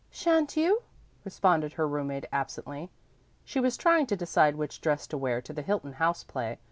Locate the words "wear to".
5.19-5.53